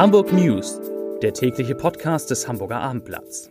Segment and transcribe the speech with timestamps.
[0.00, 0.80] Hamburg News,
[1.20, 3.50] der tägliche Podcast des Hamburger Abendblatts.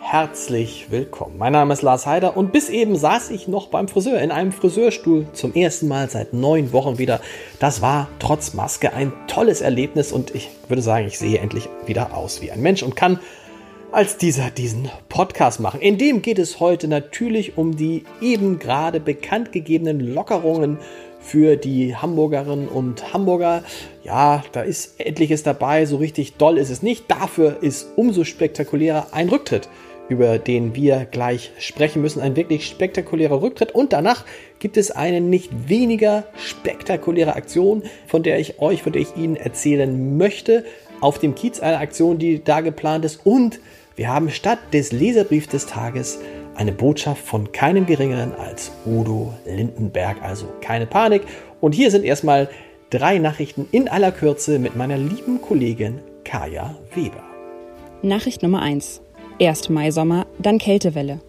[0.00, 1.38] Herzlich willkommen.
[1.38, 4.52] Mein Name ist Lars Heider und bis eben saß ich noch beim Friseur in einem
[4.52, 7.22] Friseurstuhl zum ersten Mal seit neun Wochen wieder.
[7.58, 12.14] Das war trotz Maske ein tolles Erlebnis und ich würde sagen, ich sehe endlich wieder
[12.14, 13.18] aus wie ein Mensch und kann
[13.92, 15.82] als dieser diesen Podcast machen.
[15.82, 20.78] In dem geht es heute natürlich um die eben gerade bekannt gegebenen Lockerungen
[21.20, 23.62] für die Hamburgerinnen und Hamburger.
[24.02, 27.10] Ja, da ist etliches dabei, so richtig doll ist es nicht.
[27.10, 29.68] Dafür ist umso spektakulärer ein Rücktritt,
[30.08, 32.22] über den wir gleich sprechen müssen.
[32.22, 33.74] Ein wirklich spektakulärer Rücktritt.
[33.74, 34.24] Und danach
[34.58, 39.36] gibt es eine nicht weniger spektakuläre Aktion, von der ich euch, von der ich Ihnen
[39.36, 40.64] erzählen möchte.
[41.02, 43.60] Auf dem Kiez eine Aktion, die da geplant ist und
[43.96, 46.18] wir haben statt des Leserbriefs des Tages
[46.54, 50.22] eine Botschaft von keinem geringeren als Udo Lindenberg.
[50.22, 51.22] Also keine Panik.
[51.60, 52.48] Und hier sind erstmal
[52.90, 57.22] drei Nachrichten in aller Kürze mit meiner lieben Kollegin Kaya Weber.
[58.02, 59.00] Nachricht Nummer 1.
[59.38, 61.20] Erst Maisommer, dann Kältewelle.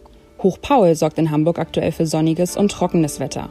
[0.41, 3.49] Hoch Paul sorgt in Hamburg aktuell für sonniges und trockenes Wetter.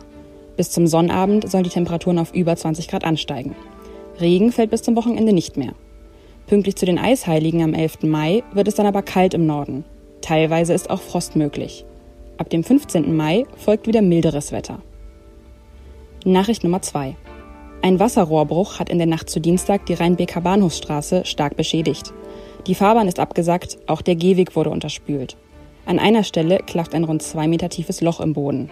[0.57, 3.57] Bis zum Sonnabend sollen die Temperaturen auf über 20 Grad ansteigen.
[4.21, 5.73] Regen fällt bis zum Wochenende nicht mehr.
[6.53, 8.03] Pünktlich zu den Eisheiligen am 11.
[8.03, 9.87] Mai wird es dann aber kalt im Norden.
[10.21, 11.87] Teilweise ist auch Frost möglich.
[12.37, 13.17] Ab dem 15.
[13.17, 14.83] Mai folgt wieder milderes Wetter.
[16.27, 17.17] Nachricht Nummer 2.
[17.81, 22.13] Ein Wasserrohrbruch hat in der Nacht zu Dienstag die Rhein-Beker Bahnhofsstraße stark beschädigt.
[22.67, 25.39] Die Fahrbahn ist abgesackt, auch der Gehweg wurde unterspült.
[25.87, 28.69] An einer Stelle klafft ein rund zwei Meter tiefes Loch im Boden.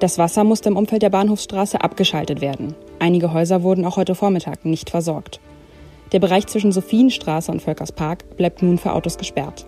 [0.00, 2.74] Das Wasser musste im Umfeld der Bahnhofsstraße abgeschaltet werden.
[2.98, 5.40] Einige Häuser wurden auch heute Vormittag nicht versorgt.
[6.12, 9.66] Der Bereich zwischen Sophienstraße und Völkerspark bleibt nun für Autos gesperrt.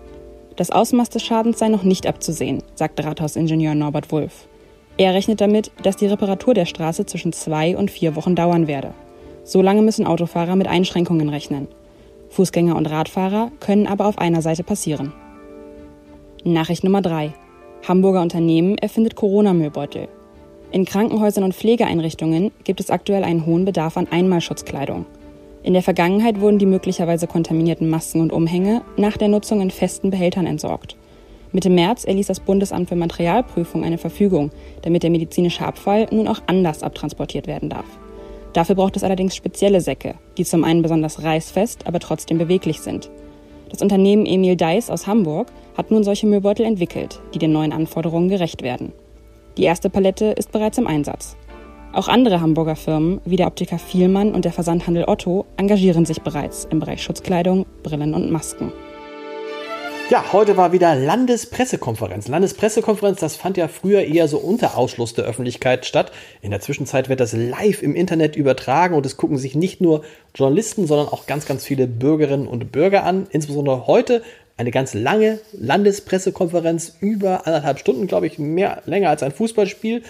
[0.55, 4.47] Das Ausmaß des Schadens sei noch nicht abzusehen, sagte Rathausingenieur Norbert Wulff.
[4.97, 8.93] Er rechnet damit, dass die Reparatur der Straße zwischen zwei und vier Wochen dauern werde.
[9.43, 11.67] So lange müssen Autofahrer mit Einschränkungen rechnen.
[12.29, 15.13] Fußgänger und Radfahrer können aber auf einer Seite passieren.
[16.43, 17.33] Nachricht Nummer 3.
[17.87, 20.07] Hamburger Unternehmen erfindet Corona-Müllbeutel.
[20.71, 25.05] In Krankenhäusern und Pflegeeinrichtungen gibt es aktuell einen hohen Bedarf an Einmalschutzkleidung.
[25.63, 30.09] In der Vergangenheit wurden die möglicherweise kontaminierten Masken und Umhänge nach der Nutzung in festen
[30.09, 30.95] Behältern entsorgt.
[31.51, 34.51] Mitte März erließ das Bundesamt für Materialprüfung eine Verfügung,
[34.81, 37.85] damit der medizinische Abfall nun auch anders abtransportiert werden darf.
[38.53, 43.09] Dafür braucht es allerdings spezielle Säcke, die zum einen besonders reißfest, aber trotzdem beweglich sind.
[43.69, 48.29] Das Unternehmen Emil Deiss aus Hamburg hat nun solche Müllbeutel entwickelt, die den neuen Anforderungen
[48.29, 48.91] gerecht werden.
[49.57, 51.37] Die erste Palette ist bereits im Einsatz.
[51.93, 56.65] Auch andere Hamburger Firmen wie der Optiker Vielmann und der Versandhandel Otto engagieren sich bereits
[56.71, 58.71] im Bereich Schutzkleidung, Brillen und Masken.
[60.09, 62.29] Ja, heute war wieder Landespressekonferenz.
[62.29, 66.13] Landespressekonferenz, das fand ja früher eher so unter Ausschluss der Öffentlichkeit statt.
[66.41, 70.03] In der Zwischenzeit wird das live im Internet übertragen und es gucken sich nicht nur
[70.33, 73.27] Journalisten, sondern auch ganz, ganz viele Bürgerinnen und Bürger an.
[73.31, 74.21] Insbesondere heute
[74.55, 80.03] eine ganz lange Landespressekonferenz, über anderthalb Stunden, glaube ich, mehr länger als ein Fußballspiel.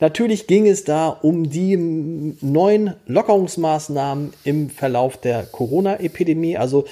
[0.00, 1.76] Natürlich ging es da um die
[2.40, 6.56] neuen Lockerungsmaßnahmen im Verlauf der Corona-Epidemie.
[6.56, 6.84] Also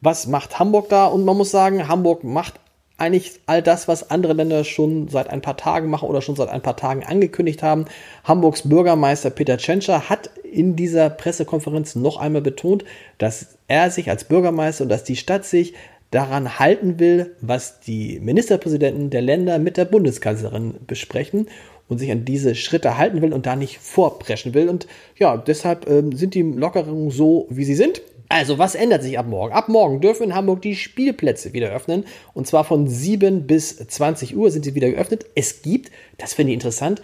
[0.00, 1.06] was macht Hamburg da?
[1.06, 2.54] Und man muss sagen, Hamburg macht
[2.98, 6.48] eigentlich all das, was andere Länder schon seit ein paar Tagen machen oder schon seit
[6.48, 7.84] ein paar Tagen angekündigt haben.
[8.24, 12.84] Hamburgs Bürgermeister Peter Tschentscher hat in dieser Pressekonferenz noch einmal betont,
[13.18, 15.74] dass er sich als Bürgermeister und dass die Stadt sich
[16.10, 21.48] daran halten will, was die Ministerpräsidenten der Länder mit der Bundeskanzlerin besprechen
[21.88, 24.68] und sich an diese Schritte halten will und da nicht vorpreschen will.
[24.68, 24.86] Und
[25.18, 28.02] ja, deshalb ähm, sind die Lockerungen so, wie sie sind.
[28.28, 29.52] Also, was ändert sich ab morgen?
[29.52, 32.04] Ab morgen dürfen in Hamburg die Spielplätze wieder öffnen.
[32.34, 35.26] Und zwar von 7 bis 20 Uhr sind sie wieder geöffnet.
[35.36, 37.02] Es gibt, das finde ich interessant,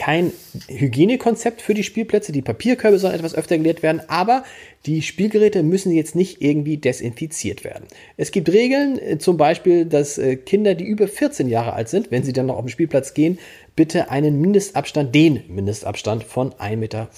[0.00, 0.32] kein
[0.68, 2.32] Hygienekonzept für die Spielplätze.
[2.32, 4.44] Die Papierkörbe sollen etwas öfter geleert werden, aber
[4.86, 7.84] die Spielgeräte müssen jetzt nicht irgendwie desinfiziert werden.
[8.16, 12.10] Es gibt Regeln, äh, zum Beispiel, dass äh, Kinder, die über 14 Jahre alt sind,
[12.10, 13.38] wenn sie dann noch auf den Spielplatz gehen,
[13.76, 17.08] bitte einen Mindestabstand, den Mindestabstand von 1,50 Meter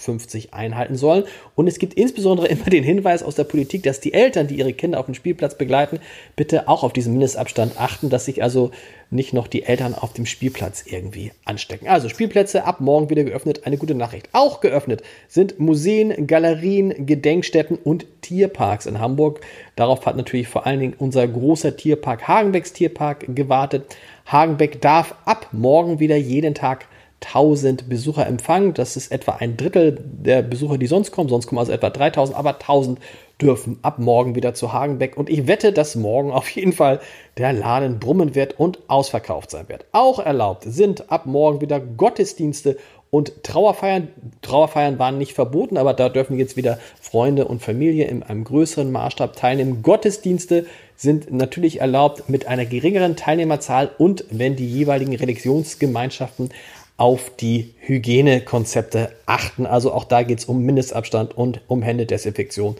[0.52, 1.24] einhalten sollen.
[1.54, 4.72] Und es gibt insbesondere immer den Hinweis aus der Politik, dass die Eltern, die ihre
[4.72, 6.00] Kinder auf den Spielplatz begleiten,
[6.36, 8.70] bitte auch auf diesen Mindestabstand achten, dass sich also
[9.12, 11.86] nicht noch die Eltern auf dem Spielplatz irgendwie anstecken.
[11.86, 13.66] Also Spielplätze ab morgen wieder geöffnet.
[13.66, 14.28] Eine gute Nachricht.
[14.32, 19.40] Auch geöffnet sind Museen, Galerien, Gedenkstätten und Tierparks in Hamburg.
[19.76, 23.84] Darauf hat natürlich vor allen Dingen unser großer Tierpark Hagenbecks Tierpark gewartet.
[24.26, 26.86] Hagenbeck darf ab morgen wieder jeden Tag
[27.24, 28.74] 1000 Besucher empfangen.
[28.74, 31.28] Das ist etwa ein Drittel der Besucher, die sonst kommen.
[31.28, 32.98] Sonst kommen also etwa 3000, aber 1000
[33.40, 35.16] dürfen ab morgen wieder zu Hagenbeck.
[35.16, 37.00] Und ich wette, dass morgen auf jeden Fall
[37.38, 39.86] der Laden brummen wird und ausverkauft sein wird.
[39.92, 42.76] Auch erlaubt sind ab morgen wieder Gottesdienste
[43.12, 44.08] und Trauerfeiern.
[44.40, 48.90] Trauerfeiern waren nicht verboten, aber da dürfen jetzt wieder Freunde und Familie in einem größeren
[48.90, 49.82] Maßstab teilnehmen.
[49.82, 50.66] Gottesdienste
[50.96, 56.50] sind natürlich erlaubt mit einer geringeren Teilnehmerzahl und wenn die jeweiligen Religionsgemeinschaften
[56.96, 59.66] auf die Hygienekonzepte achten.
[59.66, 62.76] Also auch da geht es um Mindestabstand und um Händedesinfektion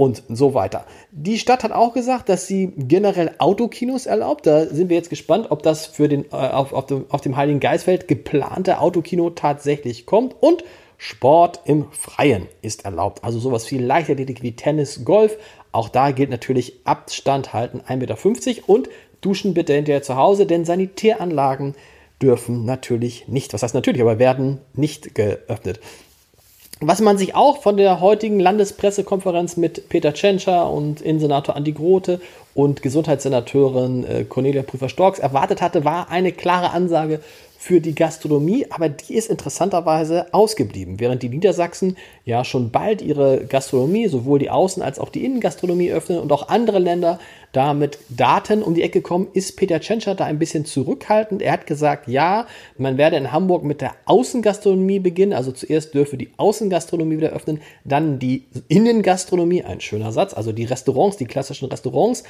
[0.00, 0.86] und so weiter.
[1.10, 4.46] Die Stadt hat auch gesagt, dass sie generell Autokinos erlaubt.
[4.46, 7.36] Da sind wir jetzt gespannt, ob das für den, äh, auf, auf, dem, auf dem
[7.36, 10.34] Heiligen Geistfeld geplante Autokino tatsächlich kommt.
[10.40, 10.64] Und
[10.96, 13.24] Sport im Freien ist erlaubt.
[13.24, 15.36] Also sowas viel Leichtathletik wie Tennis, Golf.
[15.70, 18.88] Auch da gilt natürlich Abstand halten 1,50 Meter und
[19.20, 21.74] duschen bitte hinterher zu Hause, denn Sanitäranlagen
[22.22, 25.78] dürfen natürlich nicht, was heißt natürlich, aber werden nicht geöffnet.
[26.82, 32.22] Was man sich auch von der heutigen Landespressekonferenz mit Peter Tschentscher und Innensenator Andi Grote
[32.54, 37.20] und Gesundheitssenatorin äh, Cornelia Prüfer-Storks erwartet hatte, war eine klare Ansage
[37.62, 40.98] für die Gastronomie, aber die ist interessanterweise ausgeblieben.
[40.98, 45.90] Während die Niedersachsen ja schon bald ihre Gastronomie, sowohl die Außen- als auch die Innengastronomie
[45.90, 47.20] öffnen und auch andere Länder
[47.52, 51.42] da mit Daten um die Ecke kommen, ist Peter Tschentscher da ein bisschen zurückhaltend.
[51.42, 52.46] Er hat gesagt, ja,
[52.78, 55.34] man werde in Hamburg mit der Außengastronomie beginnen.
[55.34, 60.64] Also zuerst dürfe die Außengastronomie wieder öffnen, dann die Innengastronomie, ein schöner Satz, also die
[60.64, 62.24] Restaurants, die klassischen Restaurants.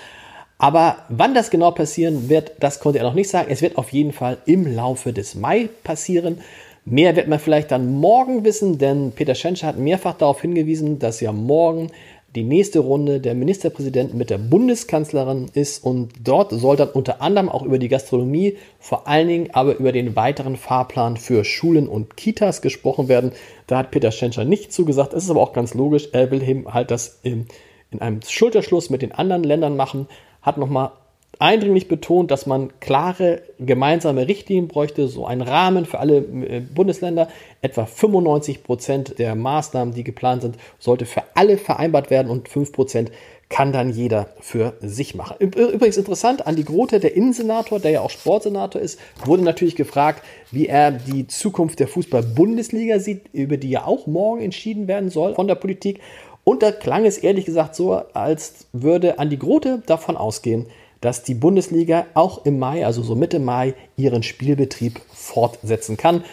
[0.60, 3.48] Aber wann das genau passieren wird, das konnte er noch nicht sagen.
[3.50, 6.42] Es wird auf jeden Fall im Laufe des Mai passieren.
[6.84, 11.22] Mehr wird man vielleicht dann morgen wissen, denn Peter Schenscher hat mehrfach darauf hingewiesen, dass
[11.22, 11.90] ja morgen
[12.34, 17.48] die nächste Runde der Ministerpräsidenten mit der Bundeskanzlerin ist und dort soll dann unter anderem
[17.48, 22.18] auch über die Gastronomie, vor allen Dingen aber über den weiteren Fahrplan für Schulen und
[22.18, 23.32] Kitas gesprochen werden.
[23.66, 25.14] Da hat Peter Schenscher nicht zugesagt.
[25.14, 26.10] Es ist aber auch ganz logisch.
[26.12, 27.46] Er will eben halt das in,
[27.90, 30.06] in einem Schulterschluss mit den anderen Ländern machen
[30.42, 30.92] hat nochmal
[31.38, 37.28] eindringlich betont, dass man klare gemeinsame Richtlinien bräuchte, so einen Rahmen für alle äh, Bundesländer.
[37.62, 42.72] Etwa 95 Prozent der Maßnahmen, die geplant sind, sollte für alle vereinbart werden und 5
[42.72, 43.10] Prozent
[43.50, 45.36] kann dann jeder für sich machen.
[45.40, 50.22] Übrigens interessant, Andi Grote, der Innensenator, der ja auch Sportsenator ist, wurde natürlich gefragt,
[50.52, 55.34] wie er die Zukunft der Fußball-Bundesliga sieht, über die ja auch morgen entschieden werden soll
[55.34, 55.98] von der Politik.
[56.44, 60.66] Und da klang es ehrlich gesagt so, als würde Andi Grote davon ausgehen,
[61.00, 66.24] dass die Bundesliga auch im Mai, also so Mitte Mai, ihren Spielbetrieb fortsetzen kann.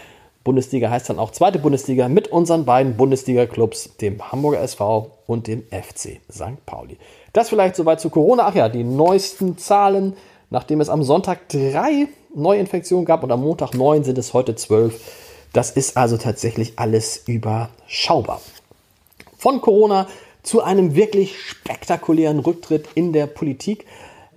[0.43, 5.63] Bundesliga heißt dann auch zweite Bundesliga mit unseren beiden Bundesliga-Clubs, dem Hamburger SV und dem
[5.63, 6.65] FC St.
[6.65, 6.97] Pauli.
[7.33, 8.47] Das vielleicht soweit zu Corona.
[8.47, 10.13] Ach ja, die neuesten Zahlen.
[10.49, 15.01] Nachdem es am Sonntag drei Neuinfektionen gab und am Montag neun, sind es heute zwölf.
[15.51, 18.39] Das ist also tatsächlich alles überschaubar
[19.37, 20.07] von Corona
[20.43, 23.85] zu einem wirklich spektakulären Rücktritt in der Politik.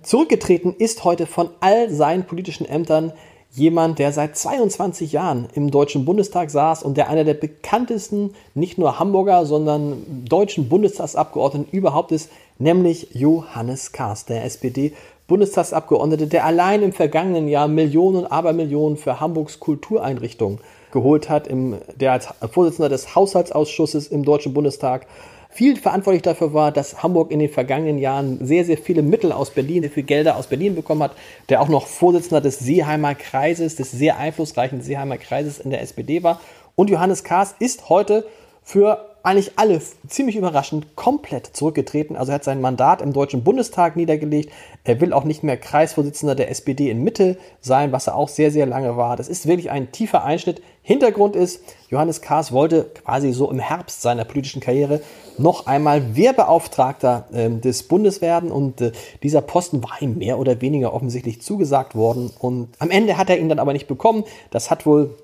[0.03, 3.13] Zurückgetreten ist heute von all seinen politischen Ämtern
[3.53, 8.77] jemand, der seit 22 Jahren im Deutschen Bundestag saß und der einer der bekanntesten, nicht
[8.77, 16.93] nur Hamburger, sondern deutschen Bundestagsabgeordneten überhaupt ist, nämlich Johannes Kahrs, der SPD-Bundestagsabgeordnete, der allein im
[16.93, 20.59] vergangenen Jahr Millionen, Abermillionen für Hamburgs Kultureinrichtungen
[20.91, 25.07] geholt hat, im, der als Vorsitzender des Haushaltsausschusses im Deutschen Bundestag
[25.49, 29.51] viel verantwortlich dafür war, dass Hamburg in den vergangenen Jahren sehr, sehr viele Mittel aus
[29.51, 31.11] Berlin, sehr viele Gelder aus Berlin bekommen hat,
[31.49, 36.23] der auch noch Vorsitzender des Seeheimer Kreises, des sehr einflussreichen Seeheimer Kreises in der SPD
[36.23, 36.39] war.
[36.75, 38.25] Und Johannes Kahrs ist heute
[38.63, 42.15] für eigentlich alle ziemlich überraschend komplett zurückgetreten.
[42.15, 44.51] Also er hat sein Mandat im Deutschen Bundestag niedergelegt.
[44.83, 48.51] Er will auch nicht mehr Kreisvorsitzender der SPD in Mitte sein, was er auch sehr,
[48.51, 49.17] sehr lange war.
[49.17, 50.61] Das ist wirklich ein tiefer Einschnitt.
[50.83, 55.01] Hintergrund ist, Johannes Kahrs wollte quasi so im Herbst seiner politischen Karriere
[55.37, 60.61] noch einmal Wehrbeauftragter äh, des Bundes werden und äh, dieser Posten war ihm mehr oder
[60.61, 64.23] weniger offensichtlich zugesagt worden und am Ende hat er ihn dann aber nicht bekommen.
[64.49, 65.15] Das hat wohl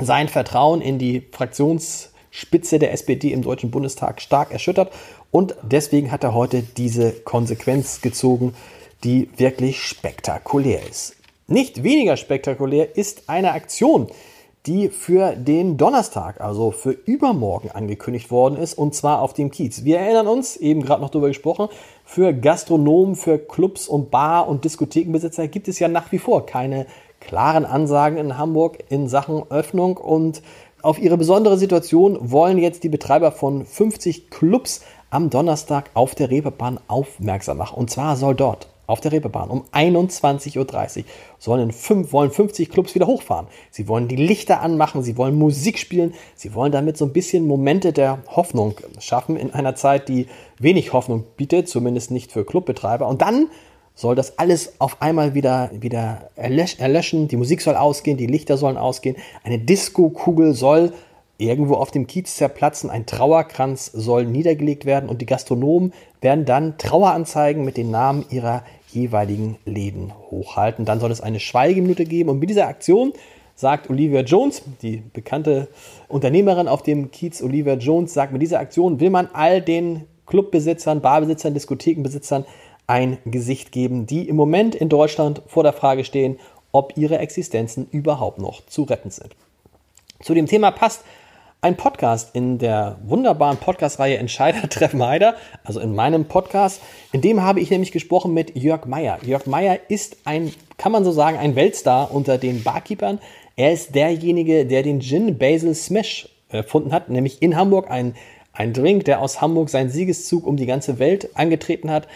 [0.00, 4.92] sein Vertrauen in die Fraktions Spitze der SPD im Deutschen Bundestag stark erschüttert.
[5.30, 8.54] Und deswegen hat er heute diese Konsequenz gezogen,
[9.04, 11.14] die wirklich spektakulär ist.
[11.46, 14.08] Nicht weniger spektakulär ist eine Aktion,
[14.66, 19.84] die für den Donnerstag, also für übermorgen angekündigt worden ist, und zwar auf dem Kiez.
[19.84, 21.68] Wir erinnern uns, eben gerade noch darüber gesprochen,
[22.04, 26.86] für Gastronomen, für Clubs und Bar- und Diskothekenbesitzer gibt es ja nach wie vor keine
[27.20, 30.42] klaren Ansagen in Hamburg in Sachen Öffnung und
[30.84, 36.30] auf ihre besondere Situation wollen jetzt die Betreiber von 50 Clubs am Donnerstag auf der
[36.30, 37.78] Reeperbahn aufmerksam machen.
[37.78, 41.04] Und zwar soll dort auf der Reeperbahn um 21.30 Uhr
[41.38, 43.46] sollen, fünf, wollen 50 Clubs wieder hochfahren.
[43.70, 47.46] Sie wollen die Lichter anmachen, sie wollen Musik spielen, sie wollen damit so ein bisschen
[47.46, 50.26] Momente der Hoffnung schaffen in einer Zeit, die
[50.58, 53.08] wenig Hoffnung bietet, zumindest nicht für Clubbetreiber.
[53.08, 53.48] Und dann
[53.94, 57.28] soll das alles auf einmal wieder, wieder erlöschen.
[57.28, 59.16] Die Musik soll ausgehen, die Lichter sollen ausgehen.
[59.44, 60.92] Eine Disco-Kugel soll
[61.38, 62.90] irgendwo auf dem Kiez zerplatzen.
[62.90, 68.64] Ein Trauerkranz soll niedergelegt werden und die Gastronomen werden dann Traueranzeigen mit den Namen ihrer
[68.90, 70.84] jeweiligen Läden hochhalten.
[70.84, 73.12] Dann soll es eine Schweigeminute geben und mit dieser Aktion
[73.56, 75.68] sagt Olivia Jones, die bekannte
[76.08, 81.00] Unternehmerin auf dem Kiez Olivia Jones, sagt, mit dieser Aktion will man all den Clubbesitzern,
[81.00, 82.44] Barbesitzern, Diskothekenbesitzern
[82.86, 86.38] ein Gesicht geben, die im Moment in Deutschland vor der Frage stehen,
[86.72, 89.34] ob ihre Existenzen überhaupt noch zu retten sind.
[90.20, 91.04] Zu dem Thema passt
[91.64, 96.82] ein Podcast in der wunderbaren Podcast-Reihe Entscheider treffen Heider, also in meinem Podcast.
[97.10, 99.18] In dem habe ich nämlich gesprochen mit Jörg Meyer.
[99.24, 103.18] Jörg Meyer ist ein, kann man so sagen, ein Weltstar unter den Barkeepern.
[103.56, 108.14] Er ist derjenige, der den Gin Basil Smash erfunden hat, nämlich in Hamburg ein,
[108.52, 112.08] ein Drink, der aus Hamburg seinen Siegeszug um die ganze Welt angetreten hat.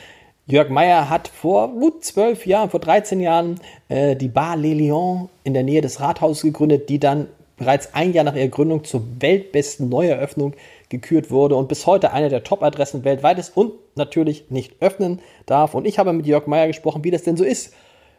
[0.50, 5.28] Jörg Meyer hat vor gut zwölf Jahren, vor 13 Jahren äh, die Bar Le Lion
[5.45, 7.26] in der Nähe des Rathauses gegründet, die dann
[7.59, 10.55] bereits ein Jahr nach ihrer Gründung zur weltbesten Neueröffnung
[10.88, 15.75] gekürt wurde und bis heute eine der Top-Adressen weltweit ist und natürlich nicht öffnen darf.
[15.75, 17.75] Und ich habe mit Jörg Meyer gesprochen, wie das denn so ist,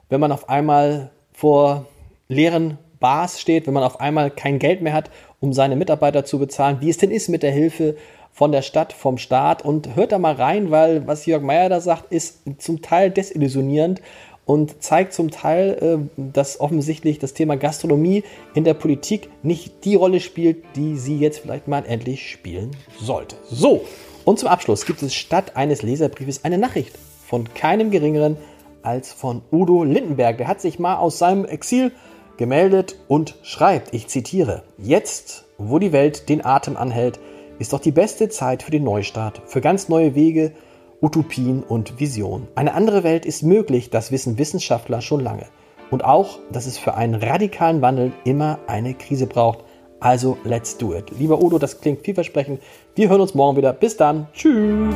[0.09, 1.87] wenn man auf einmal vor
[2.27, 5.09] leeren Bars steht, wenn man auf einmal kein Geld mehr hat,
[5.39, 7.95] um seine Mitarbeiter zu bezahlen, wie es denn ist mit der Hilfe
[8.31, 11.81] von der Stadt, vom Staat und hört da mal rein, weil was Jörg Meyer da
[11.81, 14.01] sagt, ist zum Teil desillusionierend
[14.45, 18.23] und zeigt zum Teil, äh, dass offensichtlich das Thema Gastronomie
[18.55, 23.35] in der Politik nicht die Rolle spielt, die sie jetzt vielleicht mal endlich spielen sollte.
[23.51, 23.85] So,
[24.25, 28.37] und zum Abschluss gibt es statt eines Leserbriefes eine Nachricht von keinem geringeren
[28.81, 30.37] als von Udo Lindenberg.
[30.37, 31.91] Der hat sich mal aus seinem Exil
[32.37, 37.19] gemeldet und schreibt, ich zitiere, jetzt, wo die Welt den Atem anhält,
[37.59, 40.53] ist doch die beste Zeit für den Neustart, für ganz neue Wege,
[41.01, 42.47] Utopien und Visionen.
[42.55, 45.45] Eine andere Welt ist möglich, das wissen Wissenschaftler schon lange.
[45.91, 49.59] Und auch, dass es für einen radikalen Wandel immer eine Krise braucht.
[49.99, 51.11] Also, let's do it.
[51.17, 52.61] Lieber Udo, das klingt vielversprechend.
[52.95, 53.73] Wir hören uns morgen wieder.
[53.73, 54.27] Bis dann.
[54.33, 54.95] Tschüss.